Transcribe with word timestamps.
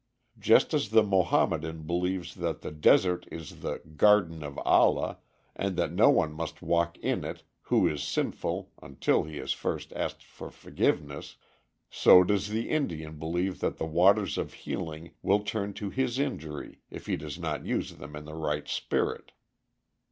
Just 0.39 0.73
as 0.73 0.89
the 0.89 1.03
Mohammedan 1.03 1.83
believes 1.83 2.33
that 2.33 2.61
the 2.61 2.71
desert 2.71 3.27
is 3.31 3.59
the 3.61 3.83
"Garden 3.97 4.41
of 4.41 4.57
Allah" 4.65 5.19
and 5.55 5.77
that 5.77 5.91
no 5.91 6.09
one 6.09 6.33
must 6.33 6.63
walk 6.63 6.97
in 6.97 7.23
it 7.23 7.43
who 7.65 7.87
is 7.87 8.01
sinful 8.01 8.71
until 8.81 9.25
he 9.25 9.37
has 9.37 9.53
first 9.53 9.93
asked 9.93 10.23
for 10.23 10.49
forgiveness, 10.49 11.35
so 11.87 12.23
does 12.23 12.49
the 12.49 12.67
Indian 12.71 13.19
believe 13.19 13.59
that 13.59 13.77
the 13.77 13.85
waters 13.85 14.39
of 14.39 14.53
healing 14.53 15.11
will 15.21 15.43
turn 15.43 15.71
to 15.73 15.91
his 15.91 16.17
injury 16.17 16.79
if 16.89 17.05
he 17.05 17.15
does 17.15 17.37
not 17.37 17.67
use 17.67 17.97
them 17.97 18.15
in 18.15 18.25
the 18.25 18.33
right 18.33 18.67
spirit. 18.67 19.33